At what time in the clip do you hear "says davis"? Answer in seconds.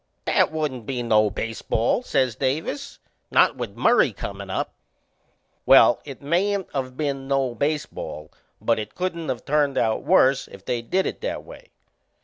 2.01-2.97